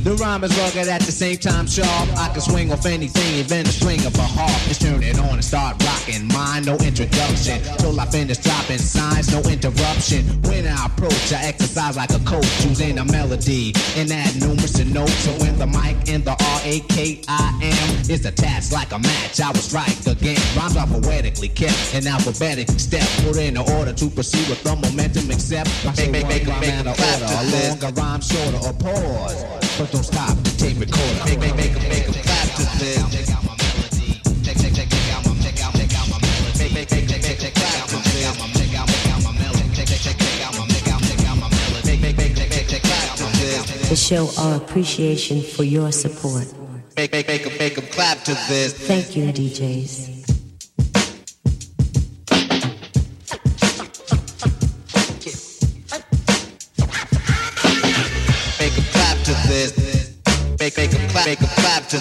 The 0.09 0.15
rhyme 0.15 0.43
is 0.43 0.57
rugged 0.57 0.89
at 0.89 1.03
the 1.03 1.13
same 1.13 1.37
time 1.37 1.67
sharp. 1.67 2.09
I 2.17 2.33
can 2.33 2.41
swing 2.41 2.73
off 2.73 2.87
anything, 2.87 3.45
even 3.45 3.67
a 3.67 3.69
string 3.69 4.01
of 4.07 4.17
a 4.17 4.23
harp. 4.25 4.57
Just 4.65 4.81
turn 4.81 5.03
it 5.03 5.19
on 5.21 5.37
and 5.37 5.45
start 5.45 5.77
rocking. 5.85 6.27
Mine, 6.29 6.65
no 6.65 6.77
introduction. 6.81 7.61
Till 7.77 8.01
I 8.01 8.07
finish 8.07 8.39
dropping 8.39 8.79
signs, 8.79 9.29
no 9.31 9.45
interruption. 9.45 10.25
When 10.49 10.67
I 10.67 10.87
approach, 10.87 11.29
I 11.37 11.45
exercise 11.45 11.99
like 11.99 12.09
a 12.17 12.21
coach, 12.25 12.49
choosing 12.65 12.97
a 12.97 13.05
melody 13.05 13.75
and 14.01 14.11
add 14.11 14.33
numerous 14.41 14.81
notes. 14.81 15.13
So 15.29 15.31
when 15.45 15.59
the 15.59 15.67
mic 15.67 16.09
and 16.09 16.25
the 16.25 16.33
R 16.33 16.61
A 16.65 16.81
K 16.89 17.21
I 17.29 17.53
M 17.61 18.09
is 18.09 18.25
attached 18.25 18.73
like 18.73 18.93
a 18.93 18.99
match, 18.99 19.43
I 19.43 19.53
will 19.53 19.61
strike 19.61 19.93
again. 20.09 20.41
Rhymes 20.57 20.79
are 20.79 20.87
poetically 20.89 21.53
kept 21.53 21.93
in 21.93 22.07
alphabetic 22.07 22.71
step, 22.81 23.05
put 23.29 23.37
in 23.37 23.59
order 23.59 23.93
to 23.93 24.09
proceed 24.09 24.49
with 24.49 24.65
the 24.65 24.73
momentum. 24.75 25.31
Except 25.31 25.69
I 25.85 25.93
say 25.93 26.11
Make- 26.11 26.23
one 26.25 26.33
make- 26.33 26.49
rhyme 26.49 26.61
make 26.63 26.73
out 26.81 26.87
a 26.87 26.95
clap 26.97 27.21
order, 27.21 27.29
to 27.29 27.41
a 27.41 27.45
this. 27.45 27.69
longer 27.83 28.01
rhyme 28.01 28.21
shorter 28.23 28.61
or 28.65 28.73
pause. 28.73 29.68
But 29.79 29.93
don't 29.93 30.03
stop 30.03 30.37
tape 30.59 30.81
recorder. 30.81 31.25
Make, 31.25 31.39
make, 31.39 31.55
make, 31.55 31.73
make 31.89 32.09
a 32.09 32.13
clap 32.13 32.49
to 32.57 32.63
this. 32.81 33.29
The 43.89 43.97
show 43.97 44.29
our 44.39 44.57
appreciation 44.57 45.43
for 45.43 45.63
your 45.63 45.93
support. 45.93 46.53
Make, 46.97 47.13
make, 47.13 47.29
make, 47.29 47.59
make 47.59 47.79
'em 47.79 47.87
clap 47.87 48.25
to 48.25 48.35
this. 48.49 48.73
Thank 48.75 49.17
you, 49.17 49.33
DJs. 49.33 50.18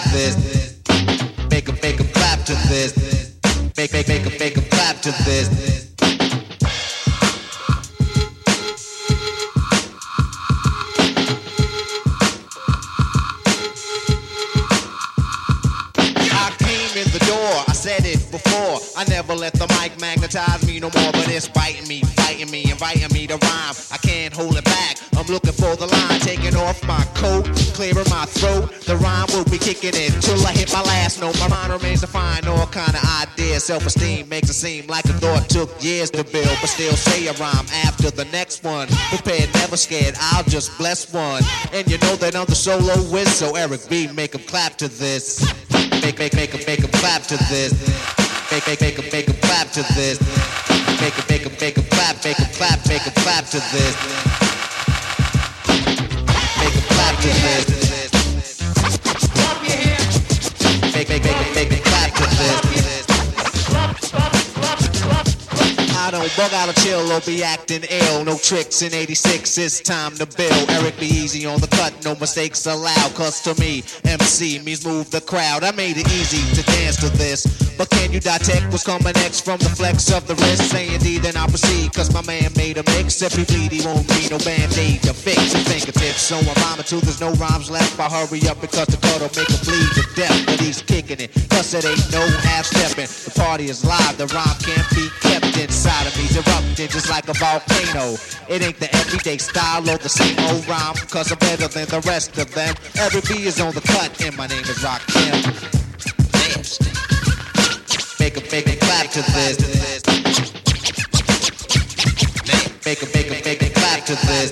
Make 0.06 0.67
before. 18.38 18.80
I 18.96 19.04
never 19.10 19.34
let 19.34 19.54
the 19.54 19.68
mic 19.80 20.00
magnetize 20.00 20.66
me 20.66 20.80
no 20.80 20.90
more, 20.96 21.12
but 21.12 21.28
it's 21.30 21.48
biting 21.48 21.88
me, 21.88 22.02
fighting 22.16 22.50
me, 22.52 22.70
inviting 22.70 23.12
me 23.14 23.28
to 23.28 23.38
rhyme. 23.38 23.76
I 23.92 23.98
can't 23.98 24.34
hold 24.34 24.58
it 24.58 24.66
back. 24.66 24.98
I'm 25.18 25.26
looking 25.28 25.54
for 25.54 25.76
the 25.76 25.88
line, 25.88 26.20
taking 26.22 26.56
off 26.56 26.84
my 26.86 27.04
coat, 27.16 27.46
clearing 27.74 28.10
my 28.10 28.26
throat. 28.26 28.72
The 28.86 28.96
rhyme 28.98 29.28
will 29.34 29.46
be 29.46 29.58
kicking 29.58 29.96
in 29.96 30.12
till 30.22 30.40
I 30.46 30.52
hit 30.52 30.72
my 30.72 30.82
last 30.84 31.20
note. 31.20 31.38
My 31.40 31.48
mind 31.48 31.74
remains 31.74 32.02
to 32.02 32.08
find 32.08 32.48
all 32.48 32.68
kind 32.68 32.94
of 32.94 33.04
ideas. 33.22 33.66
Self-esteem 33.66 34.30
makes 34.30 34.50
it 34.50 34.54
seem 34.54 34.88
like 34.88 35.06
a 35.06 35.14
thought 35.14 35.50
took 35.50 35.70
years 35.84 36.12
to 36.12 36.24
build, 36.24 36.58
but 36.62 36.68
still 36.68 36.96
say 36.96 37.28
a 37.28 37.34
rhyme 37.34 37.66
after 37.86 38.12
the 38.12 38.26
next 38.26 38.64
one. 38.64 38.88
Prepared, 39.10 39.54
never 39.56 39.78
scared. 39.78 40.16
I'll 40.20 40.44
just 40.44 40.78
bless 40.78 41.12
one, 41.12 41.44
and 41.74 41.90
you 41.90 41.98
know 42.00 42.16
that 42.18 42.36
I'm 42.36 42.46
the 42.46 42.56
solo 42.56 42.96
whiz. 43.12 43.34
So 43.34 43.56
Eric 43.56 43.90
B, 43.90 44.08
make 44.08 44.36
'em 44.36 44.44
clap 44.44 44.78
to 44.78 44.88
this. 44.88 45.42
Make 46.04 46.20
make 46.20 46.36
make 46.36 46.54
'em 46.54 46.62
make 46.68 46.84
'em 46.84 46.92
clap 46.92 47.24
to 47.24 47.38
this. 47.50 47.74
Make 48.50 48.66
make 48.66 48.82
make 48.82 48.98
'em 48.98 49.06
make 49.12 49.28
'em 49.28 49.36
clap 49.42 49.72
to 49.74 49.84
this. 49.96 50.20
Make 51.02 51.18
'em 51.20 51.26
make 51.30 51.46
'em 51.46 51.52
make 51.60 51.78
'em 51.78 51.84
clap, 51.90 52.24
make 52.24 52.40
'em 52.40 52.48
clap, 52.58 52.88
make 52.88 53.06
'em 53.06 53.14
clap 53.24 53.50
to 53.50 53.60
this. 53.74 53.96
Make 56.60 56.76
'em 56.76 56.84
clap 56.88 57.16
to 57.22 57.28
this. 57.28 57.66
Make 60.96 61.10
make 61.10 61.24
make 61.24 61.47
bug 66.36 66.54
out 66.54 66.70
or 66.70 66.74
chill 66.82 67.12
or 67.12 67.22
be 67.22 67.44
acting 67.44 67.84
ill. 67.90 68.26
No 68.26 68.38
tricks 68.38 68.82
in 68.82 68.94
86, 68.94 69.58
it's 69.58 69.80
time 69.80 70.14
to 70.16 70.26
build. 70.26 70.70
Eric 70.70 71.00
B 71.00 71.06
easy 71.06 71.46
on 71.46 71.62
the 71.62 71.68
cut, 71.68 71.94
no 72.04 72.16
mistakes 72.16 72.66
allowed. 72.66 73.14
Cause 73.14 73.42
to 73.44 73.54
me, 73.62 73.84
MC 74.06 74.60
means 74.60 74.86
move 74.86 75.10
the 75.12 75.22
crowd. 75.22 75.64
I 75.64 75.72
made 75.72 75.98
it 75.98 76.08
easy 76.08 76.42
to 76.56 76.64
dance 76.66 76.98
to 76.98 77.10
this. 77.18 77.46
But 77.78 77.90
can 77.92 78.12
you 78.12 78.20
detect 78.20 78.66
what's 78.72 78.84
coming 78.84 79.14
next 79.22 79.42
from 79.46 79.60
the 79.60 79.70
flex 79.70 80.12
of 80.12 80.26
the 80.26 80.34
wrist? 80.36 80.72
Say 80.72 80.94
indeed, 80.94 81.22
then 81.22 81.38
I'll 81.38 81.48
proceed. 81.48 81.94
Cause 81.94 82.12
my 82.12 82.24
man 82.26 82.52
made 82.58 82.78
a 82.78 82.84
mix. 82.98 83.22
If 83.22 83.36
he 83.36 83.46
bleed, 83.46 83.72
he 83.72 83.86
won't 83.86 84.10
need 84.18 84.32
no 84.32 84.40
band-aid 84.40 85.04
to 85.04 85.14
fix 85.14 85.54
his 85.54 85.68
fingertips. 85.68 86.22
So 86.22 86.38
I'm 86.38 86.58
rhyming 86.66 86.86
till 86.86 87.02
there's 87.02 87.22
no 87.22 87.32
rhymes 87.38 87.70
left. 87.70 88.00
I 88.00 88.10
hurry 88.10 88.42
up 88.50 88.60
because 88.60 88.88
the 88.88 88.98
cut'll 88.98 89.30
make 89.38 89.46
him 89.46 89.62
bleed 89.62 89.92
to 89.94 90.04
death. 90.18 90.46
But 90.48 90.60
he's 90.60 90.82
kicking 90.82 91.22
it, 91.22 91.30
cause 91.50 91.74
it 91.74 91.86
ain't 91.86 92.12
no 92.12 92.26
half-stepping. 92.50 93.06
The 93.06 93.34
party 93.38 93.70
is 93.70 93.86
live, 93.86 94.18
the 94.18 94.26
rhyme 94.34 94.58
can't 94.66 94.90
be 94.96 95.06
kept 95.40 95.58
inside 95.58 96.08
of 96.08 96.18
me's 96.18 96.36
erupting 96.36 96.88
just 96.88 97.10
like 97.10 97.28
a 97.28 97.34
volcano. 97.34 98.16
It 98.50 98.62
ain't 98.62 98.80
the 98.80 98.94
everyday 98.96 99.38
style 99.38 99.90
or 99.90 99.98
the 99.98 100.10
same 100.10 100.38
old 100.50 100.68
rhyme, 100.68 100.96
cause 101.10 101.32
I'm 101.32 101.40
better 101.40 101.68
than 101.68 101.88
the 101.88 102.02
rest 102.02 102.38
of 102.38 102.54
them. 102.54 102.76
Eric 102.98 103.28
B 103.28 103.46
is 103.46 103.60
on 103.60 103.74
the 103.74 103.82
cut, 103.82 104.22
and 104.22 104.36
my 104.36 104.48
name 104.48 104.64
is 104.64 104.80
Rakim. 104.80 105.34
Nasty. 106.34 106.92
Make 108.20 108.38
a 108.38 108.42
make 108.52 108.68
a 108.68 108.76
clap 108.78 109.10
to 109.12 109.22
this. 109.34 109.58
Make 112.86 113.04
a 113.04 113.06
make 113.14 113.28
a 113.28 113.44
make 113.44 113.62
a 113.62 113.70
clap 113.70 114.06
to 114.06 114.16
this. 114.16 114.52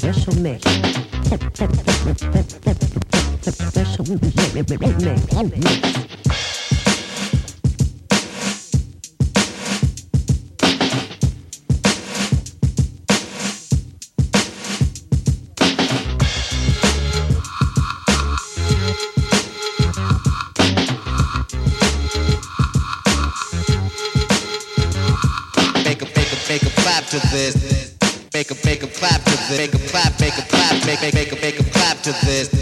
Special 0.00 0.34
mix. 0.40 0.64
Make 29.50 29.74
a 29.74 30.42
clap 30.42 30.86
make 30.86 31.02
a 31.02 31.14
makeup, 31.16 31.40
make 31.40 31.58
a 31.58 31.64
flap 31.64 32.02
to 32.02 32.12
this. 32.24 32.59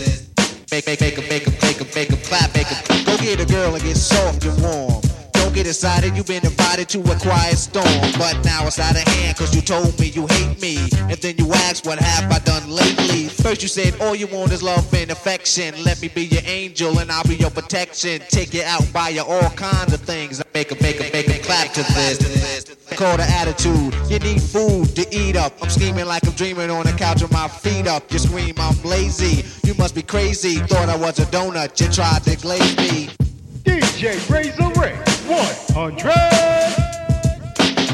You've 6.14 6.26
been 6.26 6.44
invited 6.44 6.88
to 6.90 7.00
a 7.00 7.16
quiet 7.18 7.58
storm. 7.58 7.84
But 8.18 8.42
now 8.44 8.66
it's 8.66 8.78
out 8.78 8.96
of 8.96 9.02
hand, 9.02 9.36
cause 9.36 9.54
you 9.54 9.62
told 9.62 9.98
me 9.98 10.08
you 10.08 10.26
hate 10.26 10.60
me. 10.60 10.78
And 11.10 11.18
then 11.18 11.36
you 11.38 11.52
asked, 11.52 11.86
what 11.86 11.98
have 11.98 12.30
I 12.30 12.38
done 12.40 12.68
lately? 12.70 13.26
First 13.26 13.62
you 13.62 13.68
said, 13.68 14.00
all 14.00 14.14
you 14.14 14.26
want 14.26 14.52
is 14.52 14.62
love 14.62 14.92
and 14.94 15.10
affection. 15.10 15.74
Let 15.84 16.00
me 16.00 16.08
be 16.08 16.24
your 16.26 16.42
angel 16.44 16.98
and 16.98 17.10
I'll 17.10 17.24
be 17.24 17.36
your 17.36 17.50
protection. 17.50 18.20
Take 18.28 18.54
you 18.54 18.62
out, 18.62 18.84
buy 18.92 19.10
you 19.10 19.22
all 19.22 19.50
kinds 19.50 19.92
of 19.92 20.00
things. 20.00 20.42
Make 20.54 20.70
a 20.72 20.82
make 20.82 21.00
a 21.00 21.10
make 21.12 21.28
a 21.28 21.38
clap 21.38 21.72
to 21.72 21.82
this. 21.82 22.64
Call 22.96 23.16
the 23.16 23.22
attitude. 23.22 23.94
You 24.10 24.18
need 24.18 24.42
food 24.42 24.94
to 24.96 25.06
eat 25.14 25.36
up. 25.36 25.52
I'm 25.62 25.70
scheming 25.70 26.06
like 26.06 26.26
I'm 26.26 26.32
dreaming 26.34 26.70
on 26.70 26.84
the 26.84 26.92
couch 26.92 27.22
with 27.22 27.32
my 27.32 27.48
feet 27.48 27.86
up. 27.86 28.10
You 28.12 28.18
scream, 28.18 28.54
I'm 28.58 28.80
lazy. 28.82 29.44
You 29.64 29.74
must 29.74 29.94
be 29.94 30.02
crazy. 30.02 30.56
Thought 30.56 30.88
I 30.88 30.96
was 30.96 31.18
a 31.18 31.26
donut. 31.26 31.80
You 31.80 31.88
tried 31.92 32.24
to 32.24 32.36
glaze 32.36 32.76
me. 32.76 33.27
DJ 33.68 34.16
Razor 34.32 34.72
Ray 34.80 34.96
100. 35.28 36.08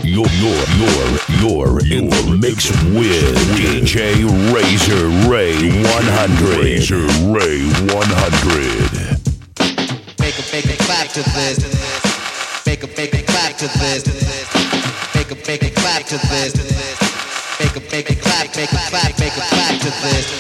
You're, 0.07 0.31
you're, 0.39 0.67
you're, 0.79 1.19
you're 1.43 1.83
in 1.91 2.09
the 2.11 2.39
mix 2.39 2.71
with 2.95 3.35
DJ 3.59 4.23
Razor 4.55 5.11
Ray 5.29 5.59
100. 5.83 6.63
Razor 6.63 7.03
Ray 7.27 7.67
100. 7.91 9.19
Make 10.21 10.39
a 10.39 10.45
make 10.55 10.71
a 10.71 10.77
clap 10.85 11.09
to 11.09 11.23
this. 11.35 11.59
Make 12.65 12.85
a 12.85 12.87
make 12.97 13.15
a 13.15 13.23
clap 13.27 13.57
to 13.59 13.67
this. 13.67 14.07
Make 15.17 15.33
a 15.33 15.35
make 15.35 15.63
a 15.65 15.71
clap 15.71 16.05
to 16.07 16.19
this. 16.29 16.55
Make 17.59 17.75
a 17.75 17.81
make 17.91 18.11
a 18.11 18.15
clap, 18.15 18.47
make 18.55 18.73
a 18.73 18.77
clap, 18.91 19.19
make 19.19 19.37
a 19.37 19.41
clap 19.41 19.81
to 19.81 19.91
this. 19.91 20.34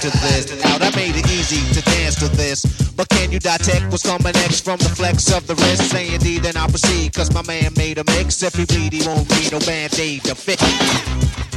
To 0.00 0.10
this. 0.10 0.48
Now 0.64 0.78
that 0.78 0.96
made 0.96 1.14
it 1.14 1.26
easy 1.30 1.60
to 1.74 1.82
dance 1.82 2.16
to 2.16 2.28
this. 2.28 2.64
But 2.96 3.08
can 3.10 3.30
you 3.30 3.38
detect 3.38 3.84
what's 3.90 4.02
coming 4.02 4.32
next 4.32 4.64
from 4.64 4.78
the 4.78 4.88
flex 4.88 5.30
of 5.32 5.46
the 5.46 5.54
wrist? 5.54 5.90
Say 5.90 6.14
indeed, 6.14 6.42
then 6.42 6.56
I'll 6.56 6.68
proceed. 6.68 7.12
Cause 7.12 7.32
my 7.32 7.42
man 7.42 7.72
made 7.76 7.98
a 7.98 8.04
mix. 8.04 8.42
If 8.42 8.54
he 8.54 8.64
bleed, 8.64 8.92
he 8.92 9.06
won't 9.06 9.28
need 9.30 9.52
no 9.52 9.58
band-aid 9.60 10.24
to 10.24 10.34
fix. 10.34 11.49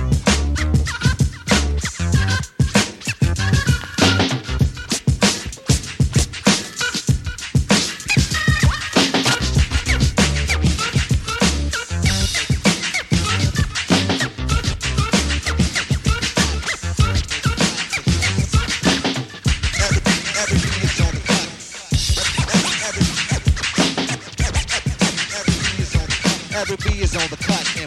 Eric 26.66 26.80
B 26.86 27.02
is 27.02 27.14
on 27.14 27.28
the 27.30 27.36
cut, 27.36 27.83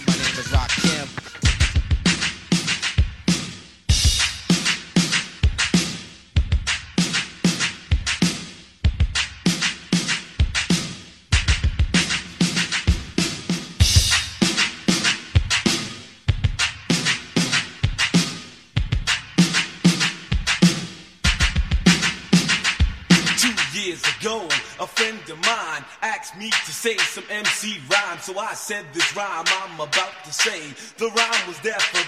So 28.26 28.36
I 28.40 28.54
said 28.54 28.84
this 28.92 29.14
rhyme 29.14 29.44
I'm 29.46 29.78
about 29.78 30.10
to 30.24 30.32
say. 30.32 30.58
The 30.98 31.06
rhyme 31.14 31.46
was 31.46 31.60
there, 31.60 31.78
but 31.92 32.05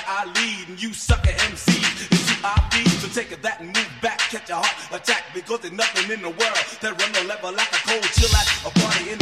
that 0.00 0.24
I 0.24 0.40
lead, 0.40 0.68
and 0.68 0.82
you 0.82 0.92
sucker 0.92 1.30
MC. 1.30 1.72
It's 2.10 2.30
GIB, 2.30 2.88
so 3.00 3.08
take 3.20 3.42
that 3.42 3.60
and 3.60 3.68
move 3.68 3.90
back. 4.02 4.18
Catch 4.18 4.50
a 4.50 4.56
heart 4.56 5.02
attack 5.02 5.24
because 5.34 5.60
there's 5.60 5.72
nothing 5.72 6.10
in 6.10 6.22
the 6.22 6.30
world 6.30 6.64
that 6.80 6.92
run 7.00 7.12
the 7.12 7.24
level 7.28 7.52
like 7.52 7.72
a 7.72 7.80
cold 7.88 8.04
chill 8.14 8.30
at 8.32 8.46
a 8.66 8.70
party 8.80 9.12
in 9.12 9.19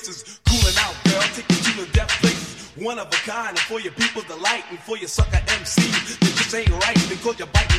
races. 0.00 0.40
Cooling 0.46 0.76
out, 0.78 0.94
girl, 1.04 1.22
Take 1.34 1.48
you 1.50 1.56
to 1.56 1.84
the 1.84 1.92
death 1.92 2.08
places. 2.20 2.70
One 2.76 2.98
of 2.98 3.08
a 3.08 3.16
kind, 3.28 3.50
and 3.50 3.58
for 3.58 3.80
your 3.80 3.92
people 3.92 4.22
to 4.22 4.34
like, 4.36 4.64
and 4.70 4.78
for 4.78 4.96
your 4.96 5.08
sucker 5.08 5.40
MC. 5.48 5.82
This 5.82 6.34
just 6.36 6.54
ain't 6.54 6.70
right, 6.70 6.96
because 7.08 7.38
your 7.38 7.48
bike 7.48 7.69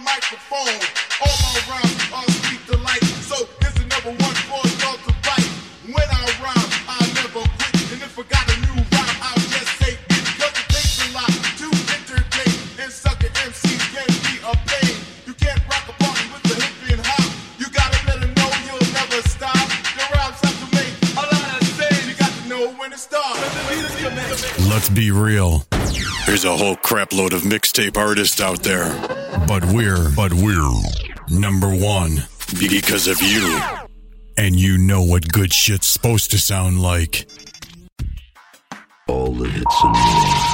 microphone. 0.00 0.80
All. 1.22 1.40
So 3.30 3.46
here's 3.60 3.74
the 3.74 3.86
number 3.86 4.10
one 4.10 4.34
for 4.50 4.58
y'all 4.82 4.98
to. 5.06 5.12
When 5.86 6.02
I 6.02 6.26
rhyme, 6.42 6.70
I 6.88 6.98
never 7.14 7.40
quit. 7.40 7.92
And 7.92 8.02
if 8.02 8.18
I 8.18 8.22
got 8.26 8.42
a 8.50 8.56
new 8.66 8.74
rhyme, 8.74 9.18
I'll 9.22 9.38
just 9.38 9.70
say 9.78 9.94
it. 9.94 10.24
Cause 10.38 10.50
it 10.50 10.66
takes 10.66 10.98
a 10.98 11.14
lot 11.14 11.30
to 11.30 11.66
entertain. 11.94 12.52
And 12.82 12.90
can 13.94 14.10
be 14.26 14.34
a 14.42 14.52
pain. 14.66 14.96
You 15.26 15.34
can't 15.34 15.62
rock 15.70 15.86
a 15.88 15.94
party 16.02 16.26
with 16.32 16.42
the 16.42 16.56
hip 16.58 16.98
and 16.98 17.06
hop. 17.06 17.32
You 17.58 17.70
gotta 17.70 17.98
let 18.08 18.18
know 18.34 18.50
you'll 18.66 18.92
never 18.92 19.22
stop. 19.28 19.62
Rhymes 20.10 20.40
have 20.42 20.58
to 20.58 20.68
make 20.74 20.94
a 21.14 21.24
lot 21.30 21.62
of 21.62 21.68
sense. 21.78 22.06
You 22.08 22.14
got 22.18 22.32
to 22.32 22.48
know 22.48 22.72
when 22.74 22.90
to 22.90 22.98
stop. 22.98 23.36
Let's 24.68 24.88
be 24.88 25.12
real. 25.12 25.64
There's 26.26 26.44
a 26.44 26.56
whole 26.56 26.76
crapload 26.76 27.32
of 27.32 27.42
mixtape 27.42 27.96
artists 27.96 28.40
out 28.40 28.62
there. 28.62 29.19
But 29.46 29.64
we're, 29.66 30.10
but 30.14 30.32
we're 30.32 30.82
number 31.28 31.68
one 31.68 32.24
because 32.58 33.08
of 33.08 33.20
you. 33.22 33.60
And 34.36 34.58
you 34.58 34.78
know 34.78 35.02
what 35.02 35.30
good 35.30 35.52
shit's 35.52 35.86
supposed 35.86 36.30
to 36.30 36.38
sound 36.38 36.80
like. 36.80 37.28
All 39.08 39.42
of 39.42 39.54
it's 39.54 39.84
and. 39.84 40.50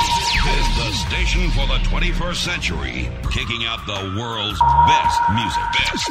Is 0.46 0.76
the 0.76 0.92
station 1.08 1.50
for 1.50 1.66
the 1.66 1.78
21st 1.88 2.36
century, 2.36 3.08
kicking 3.32 3.64
out 3.64 3.84
the 3.86 4.14
world's 4.18 4.60
best 4.86 5.20
music. 5.34 5.62
Best. 5.72 6.10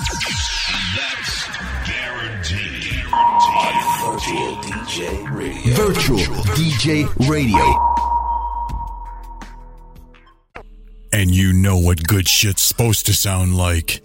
That's 0.96 1.48
guaranteed. 1.88 3.04
guaranteed. 3.10 3.86
Virtual 4.04 4.56
DJ 4.58 5.32
Radio. 5.32 5.76
Virtual, 5.76 6.18
Virtual 6.18 6.44
DJ 6.56 7.30
Radio. 7.30 7.95
and 11.16 11.34
you 11.34 11.54
know 11.54 11.78
what 11.78 12.06
good 12.06 12.28
shit's 12.28 12.62
supposed 12.62 13.06
to 13.06 13.14
sound 13.14 13.56
like. 13.56 14.02